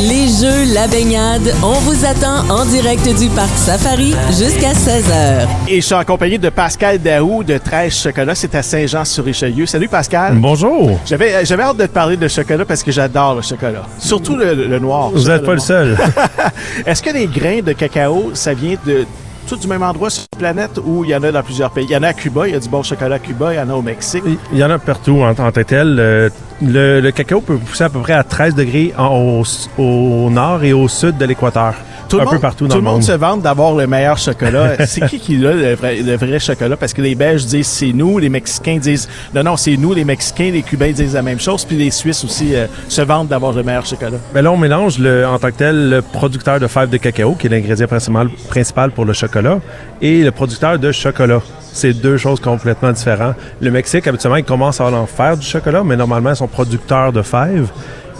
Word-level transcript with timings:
Les 0.00 0.26
jeux, 0.26 0.74
la 0.74 0.88
baignade, 0.88 1.54
on 1.62 1.72
vous 1.80 2.04
attend 2.04 2.48
en 2.50 2.64
direct 2.66 3.06
du 3.16 3.28
Parc 3.28 3.56
Safari 3.56 4.12
jusqu'à 4.30 4.72
16h. 4.72 5.46
Et 5.68 5.80
je 5.80 5.86
suis 5.86 5.94
en 5.94 6.04
compagnie 6.04 6.38
de 6.38 6.48
Pascal 6.50 6.98
Daou 6.98 7.44
de 7.44 7.58
13 7.58 7.94
Chocolat. 7.94 8.34
C'est 8.34 8.54
à 8.56 8.62
Saint-Jean-sur-Richelieu. 8.62 9.66
Salut 9.66 9.88
Pascal. 9.88 10.34
Bonjour. 10.36 10.98
J'avais, 11.06 11.34
euh, 11.34 11.44
j'avais 11.44 11.62
hâte 11.62 11.76
de 11.76 11.86
te 11.86 11.92
parler 11.92 12.16
de 12.16 12.26
chocolat 12.26 12.64
parce 12.64 12.82
que 12.82 12.90
j'adore 12.90 13.36
le 13.36 13.42
chocolat. 13.42 13.84
Surtout 13.98 14.36
le, 14.36 14.54
le 14.54 14.78
noir. 14.80 15.10
Vous 15.10 15.28
n'êtes 15.28 15.44
pas 15.44 15.54
le 15.54 15.60
seul. 15.60 15.96
Est-ce 16.86 17.02
que 17.02 17.10
les 17.10 17.26
grains 17.26 17.60
de 17.62 17.72
cacao, 17.72 18.32
ça 18.34 18.52
vient 18.52 18.76
de 18.84 19.06
tout 19.44 19.56
du 19.56 19.66
même 19.68 19.82
endroit 19.82 20.10
sur 20.10 20.24
la 20.32 20.38
planète 20.38 20.78
ou 20.84 21.04
il 21.04 21.10
y 21.10 21.16
en 21.16 21.22
a 21.22 21.32
dans 21.32 21.42
plusieurs 21.42 21.70
pays? 21.70 21.86
Il 21.88 21.92
y 21.92 21.96
en 21.96 22.02
a 22.02 22.08
à 22.08 22.12
Cuba, 22.12 22.48
il 22.48 22.54
y 22.54 22.56
a 22.56 22.60
du 22.60 22.68
bon 22.68 22.82
chocolat 22.82 23.16
à 23.16 23.18
Cuba, 23.18 23.52
il 23.52 23.56
y 23.56 23.60
en 23.60 23.70
a 23.70 23.74
au 23.74 23.82
Mexique. 23.82 24.22
Il 24.52 24.58
y 24.58 24.64
en 24.64 24.70
a 24.70 24.78
partout 24.78 25.22
en, 25.22 25.34
tant 25.34 25.50
que 25.50 25.60
tel. 25.60 26.30
Le, 26.62 27.10
cacao 27.10 27.40
peut 27.40 27.56
pousser 27.56 27.84
à 27.84 27.88
peu 27.88 28.00
près 28.00 28.12
à 28.12 28.24
13 28.24 28.54
degrés 28.54 28.94
au 28.98 30.30
nord 30.30 30.64
et 30.64 30.72
au 30.72 30.88
sud 30.88 31.16
de 31.16 31.24
l'équateur. 31.24 31.74
Tout 32.08 32.16
un 32.16 32.20
le 32.20 32.26
peu 32.26 32.32
monde, 32.32 32.40
partout 32.42 32.64
tout 32.64 32.68
dans 32.68 32.74
le 32.76 32.80
le 32.80 32.84
monde 32.84 32.94
monde. 32.94 33.02
se 33.02 33.12
vante 33.12 33.42
d'avoir 33.42 33.74
le 33.74 33.86
meilleur 33.86 34.18
chocolat. 34.18 34.86
c'est 34.86 35.06
qui 35.08 35.18
qui 35.18 35.36
a 35.46 35.52
le 35.52 35.74
vrai, 35.74 35.96
le 35.96 36.16
vrai 36.16 36.38
chocolat? 36.38 36.76
Parce 36.76 36.92
que 36.92 37.02
les 37.02 37.14
Belges 37.14 37.46
disent 37.46 37.66
c'est 37.66 37.92
nous, 37.92 38.18
les 38.18 38.28
Mexicains 38.28 38.78
disent 38.78 39.08
non, 39.34 39.42
non, 39.42 39.56
c'est 39.56 39.76
nous, 39.76 39.92
les 39.94 40.04
Mexicains, 40.04 40.50
les 40.52 40.62
Cubains 40.62 40.92
disent 40.92 41.14
la 41.14 41.22
même 41.22 41.40
chose, 41.40 41.64
puis 41.64 41.76
les 41.76 41.90
Suisses 41.90 42.24
aussi 42.24 42.54
euh, 42.54 42.66
se 42.88 43.02
vantent 43.02 43.28
d'avoir 43.28 43.52
le 43.52 43.62
meilleur 43.62 43.86
chocolat. 43.86 44.18
Mais 44.34 44.42
là, 44.42 44.52
on 44.52 44.56
mélange 44.56 44.98
le, 44.98 45.26
en 45.26 45.38
tant 45.38 45.48
que 45.50 45.56
tel 45.56 45.90
le 45.90 46.02
producteur 46.02 46.60
de 46.60 46.66
fèves 46.66 46.90
de 46.90 46.96
cacao, 46.98 47.34
qui 47.34 47.46
est 47.46 47.50
l'ingrédient 47.50 47.86
principal, 47.86 48.28
principal 48.48 48.90
pour 48.90 49.04
le 49.04 49.12
chocolat, 49.12 49.60
et 50.00 50.22
le 50.22 50.30
producteur 50.30 50.78
de 50.78 50.92
chocolat. 50.92 51.40
C'est 51.72 51.92
deux 51.92 52.16
choses 52.16 52.38
complètement 52.38 52.92
différentes. 52.92 53.34
Le 53.60 53.70
Mexique, 53.72 54.06
habituellement, 54.06 54.36
ils 54.36 54.44
commencent 54.44 54.80
à 54.80 54.84
en 54.84 55.06
faire 55.06 55.36
du 55.36 55.44
chocolat, 55.44 55.82
mais 55.84 55.96
normalement, 55.96 56.30
ils 56.30 56.36
sont 56.36 56.46
producteurs 56.46 57.12
de 57.12 57.20
fèves. 57.22 57.68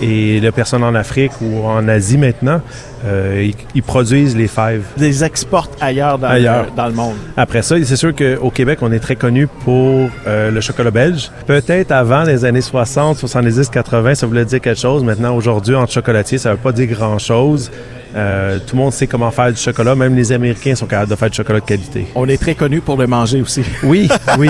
Et 0.01 0.41
les 0.41 0.51
personnes 0.51 0.83
en 0.83 0.95
Afrique 0.95 1.33
ou 1.41 1.65
en 1.67 1.87
Asie 1.89 2.19
maintenant, 2.19 2.61
euh, 3.07 3.45
ils, 3.47 3.55
ils 3.75 3.83
produisent 3.83 4.37
les 4.37 4.49
fèves. 4.49 4.85
Ils 4.97 5.05
les 5.05 5.25
exportent 5.25 5.77
ailleurs 5.81 6.19
dans, 6.19 6.29
Ailleurs. 6.29 6.67
Le, 6.67 6.77
dans 6.77 6.87
le 6.87 6.93
monde. 6.95 7.15
Après 7.37 7.63
ça, 7.63 7.77
c'est 7.85 7.97
sûr 7.97 8.15
qu'au 8.15 8.51
Québec, 8.51 8.79
on 8.83 8.91
est 8.93 8.99
très 8.99 9.17
connu 9.17 9.47
pour 9.47 10.09
euh, 10.27 10.51
le 10.51 10.61
chocolat 10.61 10.91
belge. 10.91 11.31
Peut-être 11.47 11.93
avant 11.93 12.25
les 12.25 12.45
années 12.45 12.61
60, 12.61 13.19
70, 13.19 13.69
80, 13.69 14.15
ça 14.15 14.27
voulait 14.27 14.45
dire 14.45 14.61
quelque 14.61 14.81
chose. 14.81 15.05
Maintenant, 15.05 15.37
aujourd'hui, 15.37 15.75
en 15.75 15.87
chocolatier, 15.87 16.39
ça 16.39 16.53
veut 16.53 16.57
pas 16.59 16.73
dire 16.73 16.89
grand-chose. 16.89 17.71
Euh, 18.17 18.59
tout 18.65 18.77
le 18.77 18.83
monde 18.83 18.93
sait 18.93 19.07
comment 19.07 19.31
faire 19.31 19.51
du 19.53 19.57
chocolat. 19.61 19.95
Même 19.95 20.15
les 20.15 20.31
Américains 20.33 20.75
sont 20.75 20.87
capables 20.87 21.11
de 21.11 21.17
faire 21.17 21.31
du 21.31 21.37
chocolat 21.37 21.61
de 21.61 21.65
qualité. 21.65 22.07
On 22.15 22.29
est 22.29 22.41
très 22.41 22.55
connu 22.55 22.81
pour 22.81 22.97
le 22.97 23.07
manger 23.07 23.41
aussi. 23.41 23.63
Oui, 23.83 24.09
oui. 24.39 24.49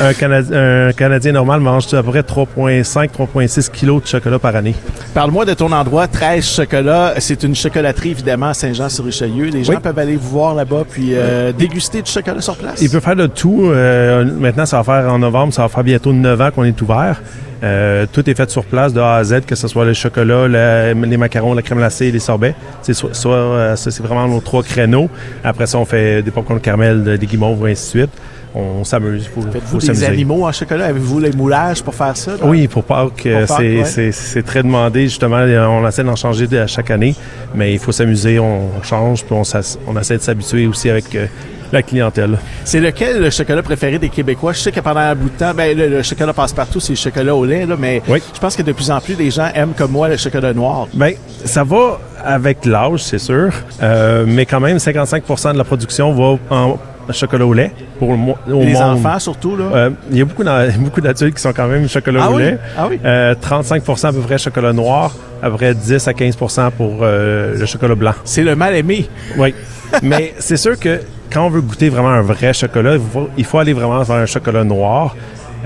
un, 0.00 0.12
Canadi- 0.12 0.54
un 0.54 0.92
Canadien 0.92 1.32
normal 1.32 1.60
mange 1.60 1.92
à 1.94 2.02
peu 2.02 2.10
près 2.10 2.20
3,5, 2.22 3.08
3,6 3.10 3.70
kilos 3.70 4.02
de 4.02 4.06
chocolat 4.08 4.38
par 4.38 4.54
année. 4.56 4.74
Parle-moi 5.14 5.44
de 5.44 5.54
ton 5.54 5.72
endroit, 5.72 6.06
13 6.06 6.44
Chocolat. 6.44 7.14
C'est 7.18 7.42
une 7.42 7.54
chocolaterie, 7.54 8.10
évidemment, 8.10 8.48
à 8.48 8.54
Saint-Jean-sur-Richelieu. 8.54 9.46
Les 9.46 9.64
gens 9.64 9.74
Oui. 9.74 9.78
peuvent 9.82 9.98
aller 9.98 10.16
vous 10.16 10.28
voir 10.28 10.54
là-bas 10.54 10.84
puis 10.88 11.10
euh, 11.14 11.52
déguster 11.52 12.02
du 12.02 12.10
chocolat 12.10 12.40
sur 12.40 12.56
place. 12.56 12.80
Il 12.82 12.90
peut 12.90 13.00
faire 13.00 13.16
de 13.16 13.26
tout. 13.26 13.62
Euh, 13.64 14.24
maintenant, 14.24 14.66
ça 14.66 14.80
va 14.80 14.84
faire 14.84 15.12
en 15.12 15.18
novembre, 15.18 15.52
ça 15.52 15.62
va 15.62 15.68
faire 15.68 15.84
bientôt 15.84 16.12
9 16.12 16.40
ans 16.40 16.50
qu'on 16.54 16.64
est 16.64 16.80
ouvert. 16.82 17.20
Euh, 17.62 18.06
tout 18.12 18.28
est 18.30 18.34
fait 18.34 18.48
sur 18.50 18.64
place 18.64 18.92
de 18.92 19.00
A 19.00 19.16
à 19.16 19.24
Z, 19.24 19.40
que 19.46 19.54
ce 19.56 19.66
soit 19.66 19.84
le 19.84 19.92
chocolat, 19.92 20.46
la- 20.46 20.94
les 20.94 21.16
macarons, 21.16 21.54
la 21.54 21.62
crème 21.62 21.78
glacée, 21.78 22.10
les 22.12 22.18
sorbets. 22.20 22.54
C'est 22.82 22.94
soit, 22.94 23.14
soit, 23.14 23.34
euh, 23.34 23.76
ça, 23.76 23.90
c'est 23.90 24.02
vraiment 24.02 24.28
nos 24.28 24.40
trois 24.40 24.62
créneaux. 24.62 25.10
Après 25.42 25.66
ça, 25.66 25.78
on 25.78 25.84
fait 25.84 26.22
des 26.22 26.30
popcorn 26.30 26.60
caramel, 26.60 27.18
des 27.18 27.26
guimauves, 27.26 27.66
et 27.68 27.72
ainsi 27.72 27.84
de 27.94 28.00
suite. 28.02 28.10
On 28.54 28.82
s'amuse. 28.82 29.28
Faut, 29.32 29.42
Faites-vous 29.42 29.78
faut 29.80 29.86
des 29.86 30.04
animaux 30.04 30.46
en 30.46 30.52
chocolat? 30.52 30.86
Avez-vous 30.86 31.20
les 31.20 31.32
moulages 31.32 31.82
pour 31.82 31.94
faire 31.94 32.16
ça? 32.16 32.32
Oui, 32.42 32.66
pour 32.66 32.82
Pâques, 32.82 33.26
euh, 33.26 33.44
c'est 33.46 33.78
ouais. 33.78 33.84
c'est- 33.84 34.12
c'est 34.12 34.42
très 34.42 34.62
demandé. 34.62 35.02
Justement, 35.02 35.36
on 35.38 35.86
essaie 35.86 36.02
d'en 36.02 36.16
changer 36.16 36.46
à 36.58 36.66
chaque 36.66 36.90
année, 36.90 37.14
mais 37.54 37.72
il 37.74 37.78
faut 37.78 37.92
s'amuser, 37.92 38.38
on 38.38 38.82
change, 38.82 39.22
puis 39.24 39.34
on, 39.34 39.42
on 39.86 40.00
essaie 40.00 40.16
de 40.16 40.22
s'habituer 40.22 40.66
aussi 40.66 40.88
avec 40.88 41.14
euh, 41.14 41.26
la 41.72 41.82
clientèle. 41.82 42.38
C'est 42.64 42.80
lequel 42.80 43.20
le 43.20 43.30
chocolat 43.30 43.62
préféré 43.62 43.98
des 43.98 44.08
Québécois? 44.08 44.52
Je 44.52 44.58
sais 44.60 44.72
que 44.72 44.80
pendant 44.80 45.00
un 45.00 45.14
bout 45.14 45.28
de 45.30 45.36
temps, 45.36 45.52
ben, 45.54 45.76
le, 45.76 45.88
le 45.88 46.02
chocolat 46.02 46.32
passe-partout, 46.32 46.80
c'est 46.80 46.92
le 46.92 46.96
chocolat 46.98 47.34
au 47.34 47.44
lait, 47.44 47.66
là, 47.66 47.76
mais 47.78 48.02
Oui. 48.08 48.22
je 48.34 48.38
pense 48.40 48.56
que 48.56 48.62
de 48.62 48.72
plus 48.72 48.90
en 48.90 49.00
plus, 49.00 49.14
les 49.14 49.30
gens 49.30 49.48
aiment 49.54 49.74
comme 49.76 49.92
moi 49.92 50.08
le 50.08 50.16
chocolat 50.16 50.52
noir. 50.52 50.86
Ben, 50.94 51.12
ça 51.44 51.64
va 51.64 51.98
avec 52.24 52.64
l'âge, 52.64 53.00
c'est 53.04 53.18
sûr, 53.18 53.50
euh, 53.82 54.24
mais 54.26 54.46
quand 54.46 54.60
même, 54.60 54.78
55% 54.78 55.52
de 55.52 55.58
la 55.58 55.64
production 55.64 56.12
va 56.12 56.38
en 56.50 56.78
chocolat 57.10 57.46
au 57.46 57.54
lait 57.54 57.72
pour 57.98 58.12
le 58.12 58.52
au 58.54 58.60
les 58.60 58.72
monde. 58.74 58.82
enfants, 58.82 59.18
surtout, 59.18 59.56
là. 59.56 59.64
Euh, 59.74 59.90
Il 60.10 60.18
y 60.18 60.20
a 60.20 60.24
beaucoup, 60.26 60.44
beaucoup 60.78 61.00
d'adultes 61.00 61.36
qui 61.36 61.42
sont 61.42 61.52
quand 61.54 61.66
même 61.66 61.88
chocolat 61.88 62.20
Ah 62.24 62.30
au 62.30 62.36
oui? 62.36 62.42
lait. 62.42 62.58
Ah 62.76 62.86
oui? 62.90 63.00
Euh, 63.04 63.34
35 63.40 63.82
à 64.04 64.12
peu 64.12 64.20
près 64.20 64.36
chocolat 64.38 64.72
noir, 64.74 65.14
à 65.42 65.48
peu 65.48 65.56
près 65.56 65.74
10 65.74 66.06
à 66.06 66.12
15% 66.12 66.70
pour 66.72 66.98
euh, 67.02 67.56
le 67.58 67.66
chocolat 67.66 67.94
blanc. 67.94 68.12
C'est 68.24 68.42
le 68.42 68.54
mal 68.56 68.74
aimé. 68.74 69.08
Oui. 69.38 69.54
Mais 70.02 70.34
c'est 70.38 70.58
sûr 70.58 70.78
que 70.78 71.00
quand 71.32 71.46
on 71.46 71.50
veut 71.50 71.60
goûter 71.60 71.88
vraiment 71.88 72.10
un 72.10 72.22
vrai 72.22 72.52
chocolat, 72.52 72.94
il 72.94 73.00
faut, 73.00 73.28
il 73.36 73.44
faut 73.44 73.58
aller 73.58 73.72
vraiment 73.72 74.02
vers 74.02 74.16
un 74.16 74.26
chocolat 74.26 74.64
noir. 74.64 75.14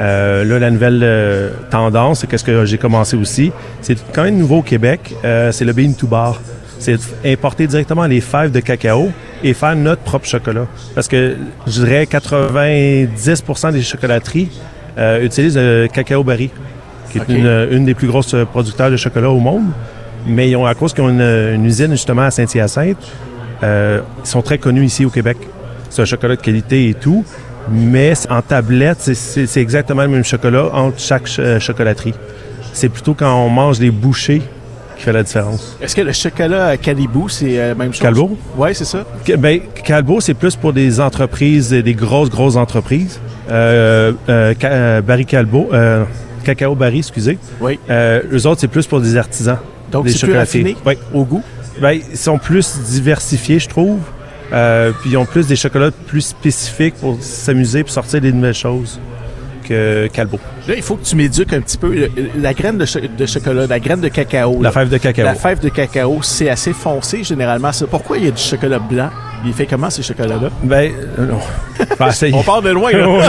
Euh, 0.00 0.44
là, 0.44 0.58
la 0.58 0.70
nouvelle 0.70 1.00
euh, 1.02 1.50
tendance, 1.70 2.20
c'est 2.20 2.26
qu'est-ce 2.26 2.44
que 2.44 2.64
j'ai 2.64 2.78
commencé 2.78 3.16
aussi, 3.16 3.52
c'est 3.82 3.96
quand 4.12 4.22
même 4.24 4.38
nouveau 4.38 4.58
au 4.58 4.62
Québec, 4.62 5.14
euh, 5.24 5.52
c'est 5.52 5.64
le 5.66 5.72
bean 5.72 5.92
to 5.92 6.06
bar. 6.06 6.40
C'est 6.78 6.98
importer 7.24 7.66
directement 7.68 8.06
les 8.06 8.20
fèves 8.20 8.50
de 8.50 8.58
cacao 8.60 9.10
et 9.44 9.54
faire 9.54 9.76
notre 9.76 10.02
propre 10.02 10.26
chocolat. 10.26 10.66
Parce 10.94 11.06
que 11.08 11.36
je 11.66 11.84
dirais 11.84 12.06
90% 12.06 13.72
des 13.72 13.82
chocolateries 13.82 14.48
euh, 14.98 15.22
utilisent 15.24 15.56
le 15.56 15.86
cacao 15.92 16.24
barry, 16.24 16.50
qui 17.10 17.18
est 17.18 17.22
Ok. 17.22 17.28
une, 17.28 17.68
une 17.70 17.84
des 17.84 17.94
plus 17.94 18.08
grosses 18.08 18.34
euh, 18.34 18.44
producteurs 18.44 18.90
de 18.90 18.96
chocolat 18.96 19.30
au 19.30 19.38
monde. 19.38 19.64
Mais 20.26 20.48
ils 20.50 20.56
ont, 20.56 20.66
à 20.66 20.74
cause 20.74 20.92
qu'ils 20.94 21.04
ont 21.04 21.08
une, 21.10 21.20
une 21.20 21.64
usine 21.64 21.90
justement 21.92 22.22
à 22.22 22.30
Saint-Hyacinthe, 22.30 22.96
euh, 23.62 24.00
ils 24.24 24.28
sont 24.28 24.42
très 24.42 24.58
connus 24.58 24.84
ici 24.84 25.04
au 25.04 25.10
Québec. 25.10 25.36
C'est 25.90 26.02
un 26.02 26.06
chocolat 26.06 26.36
de 26.36 26.40
qualité 26.40 26.88
et 26.88 26.94
tout, 26.94 27.24
mais 27.70 28.14
en 28.30 28.40
tablette, 28.42 29.00
c'est- 29.14 29.56
exactement 29.60 30.02
le 30.02 30.08
même 30.08 30.24
chocolat 30.24 30.66
entre 30.72 30.98
chaque 30.98 31.28
ch- 31.28 31.38
euh, 31.40 31.60
chocolaterie. 31.60 32.14
C'est 32.72 32.88
plutôt 32.88 33.14
quand 33.14 33.34
on 33.44 33.48
mange 33.50 33.78
les 33.78 33.90
bouchées 33.90 34.40
qui 34.96 35.02
fait 35.04 35.12
la 35.12 35.22
différence. 35.22 35.76
Est-ce 35.80 35.94
que 35.94 36.00
le 36.00 36.12
chocolat 36.12 36.70
euh, 36.70 36.76
Calibou, 36.80 37.28
c'est 37.28 37.58
euh, 37.58 37.68
la 37.68 37.74
même 37.74 37.92
chose? 37.92 38.00
Calbo? 38.00 38.38
Oui, 38.56 38.70
c'est 38.74 38.84
ça. 38.86 39.04
Ben, 39.38 39.60
Calbo, 39.84 40.20
c'est 40.20 40.34
plus 40.34 40.56
pour 40.56 40.72
des 40.72 40.98
entreprises, 41.00 41.70
des 41.70 41.94
grosses, 41.94 42.30
grosses 42.30 42.56
entreprises. 42.56 43.20
Euh, 43.50 44.12
euh, 44.30 44.54
euh, 44.64 45.00
Barry 45.02 45.26
Calbo, 45.26 45.68
euh, 45.72 46.04
Cacao 46.44 46.74
Barry, 46.74 46.98
excusez. 46.98 47.36
Oui. 47.60 47.78
Eux 47.90 48.46
autres, 48.46 48.60
c'est 48.62 48.68
plus 48.68 48.86
pour 48.86 49.00
des 49.00 49.16
artisans. 49.16 49.58
Donc, 49.90 50.06
des 50.06 50.12
c'est 50.12 50.26
plus 50.26 50.36
raffiné 50.36 50.74
Oui. 50.86 50.94
au 51.12 51.24
goût? 51.24 51.42
Ben, 51.80 51.92
ils 52.10 52.16
sont 52.18 52.38
plus 52.38 52.78
diversifiés, 52.80 53.58
je 53.58 53.68
trouve. 53.68 54.00
Euh, 54.52 54.92
puis 55.00 55.10
ils 55.10 55.16
ont 55.16 55.24
plus 55.24 55.46
des 55.46 55.56
chocolats 55.56 55.90
plus 56.06 56.20
spécifiques 56.20 56.94
pour 56.96 57.16
s'amuser 57.22 57.82
pour 57.84 57.92
sortir 57.92 58.20
des 58.20 58.32
nouvelles 58.32 58.52
choses 58.54 59.00
que 59.66 60.08
Calbo. 60.12 60.38
Là, 60.68 60.74
il 60.76 60.82
faut 60.82 60.96
que 60.96 61.04
tu 61.04 61.16
m'éduques 61.16 61.52
un 61.52 61.60
petit 61.60 61.78
peu. 61.78 61.88
Le- 61.94 62.10
La 62.36 62.52
graine 62.52 62.76
de, 62.76 62.84
cho- 62.84 62.98
de 63.00 63.26
chocolat, 63.26 63.66
la 63.66 63.80
graine 63.80 64.00
de 64.00 64.08
cacao. 64.08 64.56
La 64.60 64.68
là. 64.68 64.72
fève 64.72 64.88
de 64.90 64.98
cacao. 64.98 65.24
La 65.24 65.34
fève 65.34 65.60
de 65.60 65.68
cacao, 65.70 66.18
c'est 66.22 66.50
assez 66.50 66.72
foncé 66.72 67.24
généralement. 67.24 67.72
ça. 67.72 67.86
Pourquoi 67.86 68.18
il 68.18 68.24
y 68.24 68.28
a 68.28 68.32
du 68.32 68.42
chocolat 68.42 68.78
blanc? 68.78 69.08
Il 69.46 69.52
fait 69.52 69.66
comment 69.66 69.88
ces 69.90 70.02
chocolats-là? 70.02 70.50
Ben, 70.62 70.92
euh, 71.18 71.26
non. 71.26 71.38
Ben. 71.98 72.10
On 72.34 72.42
part 72.42 72.62
de 72.62 72.70
loin, 72.70 72.92
là. 72.92 73.28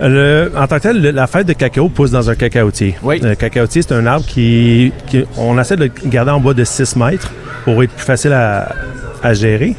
Le- 0.00 0.50
en 0.56 0.66
tant 0.66 0.76
que 0.76 0.82
tel, 0.82 1.00
le- 1.00 1.10
la 1.10 1.26
fève 1.26 1.44
de 1.44 1.52
cacao 1.54 1.88
pousse 1.88 2.10
dans 2.10 2.28
un 2.28 2.34
cacaotier. 2.34 2.96
Oui. 3.02 3.18
Le 3.20 3.34
cacaotier, 3.34 3.82
c'est 3.82 3.94
un 3.94 4.06
arbre 4.06 4.26
qui, 4.26 4.92
qui- 5.06 5.24
On 5.38 5.58
essaie 5.58 5.76
de 5.76 5.84
le 5.84 5.90
garder 6.06 6.30
en 6.32 6.40
bas 6.40 6.52
de 6.54 6.64
6 6.64 6.96
mètres 6.96 7.30
pour 7.64 7.82
être 7.82 7.92
plus 7.92 8.04
facile 8.04 8.32
à, 8.32 8.68
à 9.22 9.32
gérer. 9.34 9.74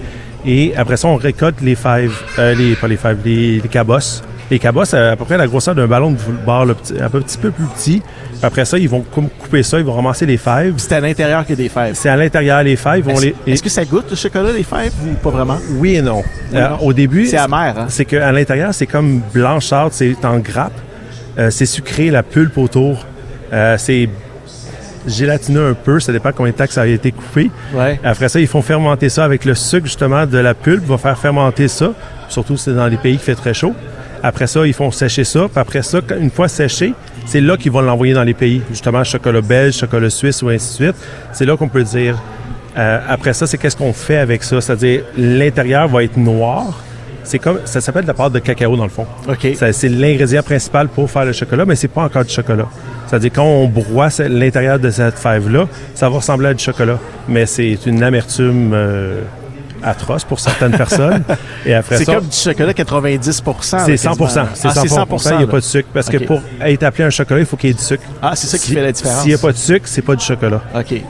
Et 0.46 0.74
après 0.76 0.98
ça, 0.98 1.08
on 1.08 1.16
récolte 1.18 1.62
les 1.62 1.76
fèves, 1.76 2.16
euh, 2.40 2.56
les, 2.56 2.76
pas 2.76 2.88
les 2.88 2.98
fèves, 2.98 3.20
les, 3.26 3.60
les 3.60 3.70
cabosses. 3.70 4.24
Les 4.50 4.60
cabosses, 4.60 4.94
à, 4.94 5.12
à 5.12 5.16
peu 5.16 5.26
près 5.26 5.38
la 5.38 5.46
grosseur 5.48 5.76
d'un 5.76 5.88
ballon 5.88 6.12
de 6.12 6.18
football, 6.18 6.70
le 6.70 6.74
petit- 6.74 6.94
un 7.02 7.10
petit 7.10 7.38
peu 7.38 7.52
plus 7.52 7.66
petit. 7.66 8.02
Après 8.42 8.64
ça, 8.66 8.78
ils 8.78 8.88
vont 8.88 9.02
cou- 9.02 9.30
couper 9.40 9.62
ça, 9.64 9.78
ils 9.80 9.84
vont 9.86 9.94
ramasser 9.94 10.26
les 10.26 10.38
fèves. 10.38 10.76
C'est 10.78 10.94
à 10.96 11.00
l'intérieur 11.02 11.46
qu'il 11.46 11.58
y 11.58 11.62
a 11.62 11.64
des 11.64 11.70
fèves. 11.70 11.96
C'est 11.96 12.08
à 12.10 12.16
l'intérieur 12.16 12.64
les 12.64 12.76
fèves. 12.78 13.10
Est-ce 13.10 13.22
les, 13.46 13.58
que 13.60 13.70
ça 13.70 13.84
goûte 13.84 14.06
le 14.10 14.16
chocolat, 14.16 14.52
les 14.56 14.64
fèves, 14.64 14.94
ou 15.06 15.14
pas 15.16 15.32
vraiment? 15.32 15.58
Oui 15.80 15.96
et 15.96 16.02
non. 16.02 16.24
Oui, 16.54 16.58
Euh, 16.60 16.70
non. 16.70 16.78
au 16.82 16.94
début, 16.94 17.26
C'est 17.26 17.38
amer, 17.38 17.76
hein? 17.78 17.86
c'est 17.90 18.06
qu'à 18.06 18.32
l'intérieur, 18.32 18.74
c'est 18.74 18.86
comme 18.88 19.22
blanchâtre, 19.34 19.94
c'est 19.94 20.16
en 20.24 20.38
grappe. 20.40 20.72
Euh, 21.38 21.50
c'est 21.52 21.66
sucré, 21.66 22.10
la 22.10 22.24
pulpe 22.24 22.58
autour. 22.58 23.06
Euh, 23.54 23.76
c'est 23.78 24.08
gélatineux 25.08 25.70
un 25.70 25.74
peu, 25.74 26.00
ça 26.00 26.12
dépend 26.12 26.32
combien 26.34 26.52
de 26.52 26.58
temps 26.58 26.66
que 26.68 26.74
ça 26.74 26.82
a 26.82 26.86
été 26.88 27.12
coupé. 27.12 27.50
Ouais. 27.74 28.00
Après 28.04 28.28
ça, 28.30 28.40
ils 28.40 28.48
font 28.48 28.62
fermenter 28.62 29.10
ça 29.10 29.24
avec 29.24 29.46
le 29.46 29.56
sucre 29.56 29.86
justement 29.86 30.26
de 30.26 30.38
la 30.38 30.54
pulpe, 30.54 30.86
va 30.86 30.98
faire 30.98 31.18
fermenter 31.18 31.68
ça, 31.68 31.92
surtout 32.28 32.58
si 32.58 32.66
c'est 32.66 32.74
dans 32.76 32.88
les 32.88 32.98
pays 32.98 33.18
qui 33.18 33.24
fait 33.24 33.36
très 33.36 33.54
chaud. 33.54 33.74
Après 34.24 34.48
ça, 34.48 34.66
ils 34.66 34.74
font 34.74 34.92
sécher 34.92 35.24
ça, 35.24 35.48
puis 35.48 35.60
après 35.60 35.82
ça, 35.82 36.00
une 36.20 36.32
fois 36.32 36.48
séché, 36.48 36.94
c'est 37.26 37.42
là 37.42 37.58
qu'ils 37.58 37.72
vont 37.72 37.82
l'envoyer 37.82 38.14
dans 38.14 38.24
les 38.24 38.34
pays, 38.34 38.62
justement 38.70 39.04
chocolat 39.04 39.42
belge, 39.42 39.76
chocolat 39.76 40.10
suisse 40.10 40.42
ou 40.42 40.50
ainsi 40.50 40.70
de 40.70 40.86
suite. 40.86 40.96
C'est 41.34 41.46
là 41.46 41.58
qu'on 41.58 41.70
peut 41.70 41.84
dire. 41.84 42.18
Euh, 42.78 43.00
après 43.08 43.34
ça, 43.34 43.48
c'est 43.48 43.58
qu'est-ce 43.58 43.76
qu'on 43.76 43.94
fait 43.94 44.18
avec 44.18 44.44
ça, 44.44 44.62
c'est-à-dire 44.62 45.02
l'intérieur 45.18 45.88
va 45.88 46.04
être 46.04 46.18
noir, 46.18 46.84
C'est 47.24 47.40
comme, 47.40 47.60
ça 47.66 47.82
s'appelle 47.82 48.04
de 48.04 48.08
la 48.08 48.14
pâte 48.14 48.32
de 48.32 48.40
cacao 48.40 48.78
dans 48.78 48.86
le 48.86 48.90
fond. 48.90 49.06
OK. 49.28 49.48
C'est 49.72 49.90
l'ingrédient 49.90 50.44
principal 50.44 50.88
pour 50.88 51.10
faire 51.12 51.26
le 51.26 51.34
chocolat, 51.34 51.66
mais 51.66 51.76
c'est 51.76 51.90
pas 51.90 52.04
encore 52.04 52.24
du 52.24 52.34
chocolat. 52.34 52.68
C'est-à-dire 53.08 53.32
quand 53.34 53.46
on 53.46 53.68
broie 53.68 54.10
l'intérieur 54.30 54.80
de 54.80 54.90
cette 54.90 55.18
fève-là, 55.20 55.68
ça 55.96 56.10
va 56.10 56.18
ressembler 56.18 56.50
à 56.50 56.54
du 56.54 56.64
chocolat, 56.64 57.00
mais 57.28 57.46
c'est 57.46 57.86
une 57.86 58.04
amertume 58.04 58.72
euh, 58.74 59.22
atroce 59.84 60.24
pour 60.24 60.40
certaines 60.40 60.72
personnes. 60.78 61.24
Et 61.66 61.74
après 61.74 61.98
C'est 61.98 62.06
ça, 62.06 62.16
comme 62.16 62.26
du 62.28 62.36
chocolat 62.36 62.74
90 62.74 63.44
c'est 63.62 63.98
100 63.98 64.14
C'est 64.54 64.68
Ah, 64.68 64.74
100 64.74 65.32
Il 65.32 65.38
n'y 65.38 65.44
a 65.44 65.48
pas 65.48 65.58
de 65.58 65.62
sucre. 65.62 65.90
Parce 65.94 66.10
que 66.10 66.18
pour 66.18 66.42
être 66.62 66.84
appelé 66.84 67.04
un 67.06 67.10
chocolat, 67.10 67.40
il 67.42 67.46
faut 67.46 67.58
qu'il 67.58 67.70
y 67.70 67.72
ait 67.72 67.76
du 67.76 67.82
sucre. 67.84 68.04
Ah, 68.22 68.34
c'est 68.36 68.48
ça 68.48 68.58
qui 68.58 68.68
Si- 68.68 68.74
fait 68.74 68.82
la 68.82 68.92
différence. 68.92 69.20
S'il 69.22 69.30
n'y 69.30 69.36
a 69.36 69.38
pas 69.40 69.52
de 69.52 69.58
sucre, 69.58 69.88
c'est 69.88 70.02
pas 70.02 70.16
du 70.16 70.24
chocolat. 70.24 70.62
OK. 70.76 71.02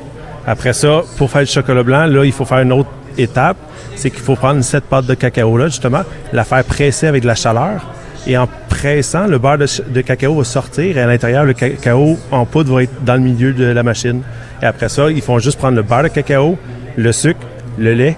Après 0.45 0.73
ça, 0.73 1.01
pour 1.17 1.29
faire 1.29 1.41
du 1.41 1.47
chocolat 1.51 1.83
blanc, 1.83 2.05
là, 2.05 2.23
il 2.23 2.31
faut 2.31 2.45
faire 2.45 2.59
une 2.59 2.71
autre 2.71 2.89
étape. 3.17 3.57
C'est 3.95 4.09
qu'il 4.11 4.21
faut 4.21 4.35
prendre 4.35 4.61
cette 4.63 4.85
pâte 4.85 5.05
de 5.05 5.13
cacao-là, 5.15 5.67
justement, 5.67 6.01
la 6.33 6.43
faire 6.43 6.63
presser 6.63 7.07
avec 7.07 7.23
de 7.23 7.27
la 7.27 7.35
chaleur. 7.35 7.85
Et 8.27 8.37
en 8.37 8.47
pressant, 8.69 9.25
le 9.25 9.37
beurre 9.39 9.57
de, 9.57 9.65
de 9.89 10.01
cacao 10.01 10.35
va 10.35 10.43
sortir 10.43 10.97
et 10.97 11.01
à 11.01 11.07
l'intérieur, 11.07 11.45
le 11.45 11.53
cacao 11.53 12.17
en 12.29 12.45
poudre 12.45 12.75
va 12.75 12.83
être 12.83 13.03
dans 13.03 13.13
le 13.15 13.21
milieu 13.21 13.53
de 13.53 13.63
la 13.65 13.83
machine. 13.83 14.21
Et 14.61 14.65
après 14.65 14.89
ça, 14.89 15.09
ils 15.09 15.21
font 15.21 15.39
juste 15.39 15.57
prendre 15.57 15.77
le 15.77 15.81
beurre 15.81 16.03
de 16.03 16.07
cacao, 16.09 16.57
le 16.97 17.11
sucre, 17.13 17.39
le 17.77 17.93
lait, 17.93 18.17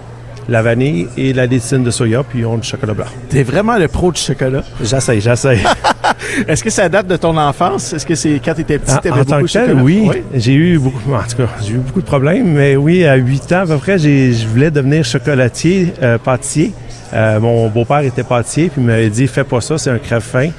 la 0.49 0.61
vanille 0.61 1.07
et 1.17 1.31
la 1.33 1.45
létine 1.45 1.83
de 1.83 1.91
soya, 1.91 2.23
puis 2.23 2.39
ils 2.39 2.45
ont 2.45 2.57
du 2.57 2.67
chocolat 2.67 2.93
blanc. 2.93 3.05
T'es 3.29 3.43
vraiment 3.43 3.77
le 3.77 3.87
pro 3.87 4.11
du 4.11 4.19
chocolat? 4.19 4.63
J'essaye, 4.83 5.21
j'essaye. 5.21 5.59
Est-ce 6.47 6.63
que 6.63 6.69
ça 6.69 6.89
date 6.89 7.07
de 7.07 7.15
ton 7.15 7.37
enfance? 7.37 7.93
Est-ce 7.93 8.05
que 8.05 8.15
c'est 8.15 8.41
quand 8.43 8.53
t'étais 8.55 8.79
petit, 8.79 8.93
En, 8.93 8.97
t'avais 8.97 9.23
beaucoup 9.23 9.43
de 9.43 9.47
tel, 9.47 9.67
chocolat? 9.67 9.83
oui. 9.83 10.09
J'ai 10.33 10.53
eu 10.53 10.79
beaucoup, 10.79 11.13
en 11.13 11.19
tout 11.29 11.37
cas, 11.37 11.49
j'ai 11.61 11.73
eu 11.73 11.77
beaucoup 11.77 12.01
de 12.01 12.05
problèmes, 12.05 12.51
mais 12.53 12.75
oui, 12.75 13.05
à 13.05 13.15
8 13.15 13.51
ans 13.53 13.59
à 13.61 13.65
peu 13.67 13.77
près, 13.77 13.97
je 13.99 14.47
voulais 14.47 14.71
devenir 14.71 15.03
chocolatier, 15.05 15.93
euh, 16.01 16.17
pâtissier. 16.17 16.73
Euh, 17.13 17.39
mon 17.39 17.67
beau-père 17.69 17.99
était 17.99 18.23
pâtissier, 18.23 18.69
puis 18.69 18.81
il 18.81 18.87
m'avait 18.87 19.09
dit, 19.09 19.27
fais 19.27 19.43
pas 19.43 19.61
ça, 19.61 19.77
c'est 19.77 19.89
un 19.91 19.97
crève-fin. 19.99 20.49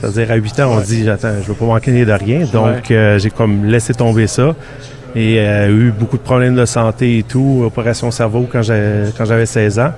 C'est-à-dire, 0.00 0.30
à 0.32 0.34
8 0.36 0.60
ans, 0.60 0.72
on 0.76 0.80
dit, 0.80 1.08
attends, 1.08 1.32
je 1.42 1.48
veux 1.48 1.54
pas 1.54 1.64
manquer 1.64 2.04
de 2.04 2.12
rien. 2.12 2.46
Donc, 2.52 2.90
euh, 2.90 3.18
j'ai 3.18 3.30
comme 3.30 3.64
laissé 3.64 3.94
tomber 3.94 4.26
ça. 4.26 4.54
Et 5.16 5.38
euh, 5.38 5.68
eu 5.70 5.92
beaucoup 5.92 6.16
de 6.16 6.22
problèmes 6.22 6.56
de 6.56 6.64
santé 6.64 7.18
et 7.18 7.22
tout, 7.22 7.62
opération 7.64 8.10
cerveau 8.10 8.48
quand 8.50 8.62
j'avais 8.62 9.46
16 9.46 9.78
ans. 9.78 9.92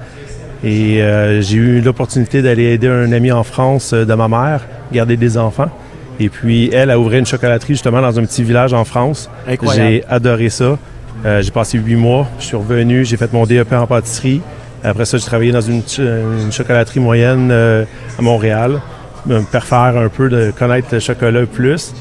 Et 0.65 1.03
euh, 1.03 1.41
j'ai 1.41 1.57
eu 1.57 1.81
l'opportunité 1.81 2.43
d'aller 2.43 2.65
aider 2.73 2.89
un 2.89 3.13
ami 3.13 3.31
en 3.33 3.43
France 3.43 3.93
euh, 3.93 4.05
de 4.05 4.15
ma 4.15 4.29
mère, 4.29 4.63
garder 4.93 5.17
des 5.17 5.37
enfants. 5.39 5.71
Et 6.19 6.29
puis, 6.31 6.71
elle 6.73 6.91
a 6.91 6.99
ouvert 6.99 7.19
une 7.19 7.27
chocolaterie 7.27 7.75
justement 7.75 8.01
dans 8.01 8.19
un 8.19 8.25
petit 8.25 8.43
village 8.43 8.73
en 8.73 8.85
France. 8.85 9.31
Incroyable. 9.47 9.89
J'ai 9.91 10.05
adoré 10.09 10.49
ça. 10.49 10.79
Euh, 11.25 11.43
j'ai 11.43 11.51
passé 11.51 11.79
huit 11.79 11.97
mois. 11.97 12.27
Je 12.39 12.45
suis 12.47 12.57
revenu. 12.57 13.05
J'ai 13.05 13.17
fait 13.17 13.33
mon 13.33 13.45
DEP 13.47 13.73
en 13.73 13.87
pâtisserie. 13.87 14.41
Après 14.83 15.05
ça, 15.05 15.19
j'ai 15.19 15.25
travaillé 15.27 15.53
dans 15.53 15.61
une, 15.61 15.83
ch- 15.83 16.07
une 16.45 16.53
chocolaterie 16.53 17.01
moyenne 17.01 17.49
euh, 17.51 17.85
à 18.19 18.23
Montréal. 18.23 18.81
Me 19.27 19.41
faire 19.41 19.75
un 19.97 20.09
peu 20.09 20.29
de 20.29 20.53
connaître 20.57 20.89
le 20.93 21.01
chocolat 21.01 21.45
plus. 21.47 21.93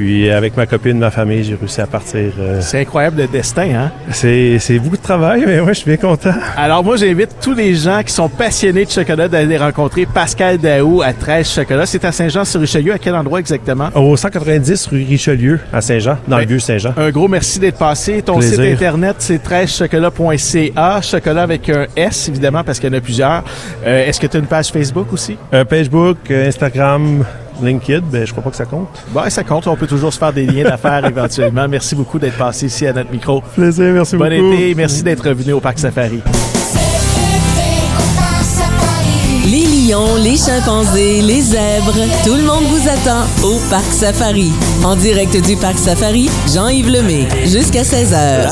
Puis, 0.00 0.30
avec 0.30 0.56
ma 0.56 0.64
copine, 0.64 0.98
ma 0.98 1.10
famille, 1.10 1.44
j'ai 1.44 1.54
réussi 1.56 1.78
à 1.82 1.86
partir. 1.86 2.32
euh, 2.38 2.58
C'est 2.62 2.80
incroyable 2.80 3.20
le 3.20 3.26
destin, 3.26 3.68
hein? 3.74 3.92
c'est, 4.12 4.58
beaucoup 4.82 4.96
de 4.96 5.02
travail, 5.02 5.44
mais 5.46 5.60
ouais, 5.60 5.74
je 5.74 5.80
suis 5.80 5.90
bien 5.90 5.98
content. 5.98 6.32
Alors 6.56 6.82
moi, 6.82 6.96
j'invite 6.96 7.36
tous 7.42 7.52
les 7.52 7.74
gens 7.74 8.00
qui 8.02 8.10
sont 8.10 8.30
passionnés 8.30 8.86
de 8.86 8.90
chocolat 8.90 9.28
d'aller 9.28 9.58
rencontrer 9.58 10.06
Pascal 10.06 10.56
Daou 10.56 11.02
à 11.02 11.12
13 11.12 11.46
Chocolat. 11.52 11.84
C'est 11.84 12.02
à 12.06 12.12
Saint-Jean-sur-Richelieu. 12.12 12.94
À 12.94 12.98
quel 12.98 13.14
endroit 13.14 13.40
exactement? 13.40 13.90
Au 13.94 14.16
190 14.16 14.86
rue 14.86 15.04
Richelieu, 15.06 15.60
à 15.70 15.82
Saint-Jean, 15.82 16.16
dans 16.26 16.36
Ben, 16.36 16.42
le 16.44 16.48
vieux 16.48 16.60
Saint-Jean. 16.60 16.94
Un 16.96 17.10
gros 17.10 17.28
merci 17.28 17.58
d'être 17.58 17.76
passé. 17.76 18.22
Ton 18.22 18.38
Plaisir. 18.38 18.54
site 18.64 18.72
internet, 18.72 19.16
c'est 19.18 19.44
13chocolat.ca. 19.44 21.00
Chocolat 21.02 21.42
avec 21.42 21.68
un 21.68 21.84
S, 21.94 22.26
évidemment, 22.30 22.64
parce 22.64 22.80
qu'il 22.80 22.90
y 22.90 22.94
en 22.94 22.96
a 22.96 23.02
plusieurs. 23.02 23.44
Euh, 23.86 24.06
Est-ce 24.06 24.18
que 24.18 24.26
tu 24.26 24.38
as 24.38 24.40
une 24.40 24.46
page 24.46 24.68
Facebook 24.68 25.12
aussi? 25.12 25.36
Euh, 25.52 25.66
Facebook, 25.68 26.16
euh, 26.30 26.48
Instagram, 26.48 27.22
LinkedIn, 27.66 28.02
ben, 28.10 28.26
je 28.26 28.30
crois 28.32 28.42
pas 28.44 28.50
que 28.50 28.56
ça 28.56 28.64
compte. 28.64 28.88
Bon, 29.10 29.22
ça 29.28 29.44
compte. 29.44 29.66
On 29.66 29.76
peut 29.76 29.86
toujours 29.86 30.12
se 30.12 30.18
faire 30.18 30.32
des 30.32 30.46
liens 30.46 30.64
d'affaires 30.64 31.04
éventuellement. 31.06 31.66
Merci 31.68 31.94
beaucoup 31.94 32.18
d'être 32.18 32.36
passé 32.36 32.66
ici 32.66 32.86
à 32.86 32.92
notre 32.92 33.10
micro. 33.12 33.42
Plaisir, 33.54 33.92
merci 33.92 34.16
Bon 34.16 34.24
beaucoup. 34.28 34.52
été. 34.52 34.74
Merci 34.74 35.02
d'être 35.02 35.26
revenu 35.28 35.52
au 35.52 35.60
Parc 35.60 35.78
Safari. 35.78 36.20
Les 39.50 39.64
lions, 39.88 40.14
les 40.22 40.36
chimpanzés, 40.36 41.22
les 41.22 41.40
zèbres, 41.40 41.94
tout 42.24 42.34
le 42.34 42.42
monde 42.42 42.62
vous 42.68 42.88
attend 42.88 43.24
au 43.42 43.58
Parc 43.68 43.90
Safari. 43.92 44.52
En 44.84 44.94
direct 44.94 45.36
du 45.44 45.56
Parc 45.56 45.76
Safari, 45.78 46.30
Jean-Yves 46.54 46.88
Lemay, 46.88 47.26
jusqu'à 47.46 47.82
16h. 47.82 48.46